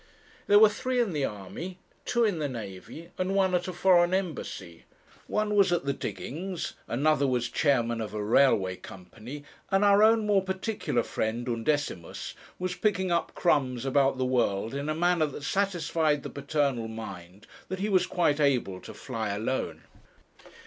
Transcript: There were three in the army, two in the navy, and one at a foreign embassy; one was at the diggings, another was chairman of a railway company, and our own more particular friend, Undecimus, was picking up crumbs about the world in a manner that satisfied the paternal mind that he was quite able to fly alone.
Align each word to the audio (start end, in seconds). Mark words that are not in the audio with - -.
There 0.47 0.57
were 0.57 0.67
three 0.67 0.99
in 0.99 1.13
the 1.13 1.25
army, 1.25 1.77
two 2.05 2.23
in 2.25 2.39
the 2.39 2.49
navy, 2.49 3.09
and 3.19 3.35
one 3.35 3.53
at 3.53 3.67
a 3.67 3.71
foreign 3.71 4.15
embassy; 4.15 4.85
one 5.27 5.53
was 5.53 5.71
at 5.71 5.85
the 5.85 5.93
diggings, 5.93 6.73
another 6.87 7.27
was 7.27 7.49
chairman 7.49 8.01
of 8.01 8.15
a 8.15 8.23
railway 8.23 8.77
company, 8.77 9.43
and 9.69 9.85
our 9.85 10.01
own 10.01 10.25
more 10.25 10.41
particular 10.41 11.03
friend, 11.03 11.45
Undecimus, 11.47 12.33
was 12.57 12.73
picking 12.73 13.11
up 13.11 13.35
crumbs 13.35 13.85
about 13.85 14.17
the 14.17 14.25
world 14.25 14.73
in 14.73 14.89
a 14.89 14.95
manner 14.95 15.27
that 15.27 15.43
satisfied 15.43 16.23
the 16.23 16.31
paternal 16.31 16.87
mind 16.87 17.45
that 17.69 17.77
he 17.77 17.87
was 17.87 18.07
quite 18.07 18.39
able 18.39 18.81
to 18.81 18.95
fly 18.95 19.29
alone. 19.29 19.83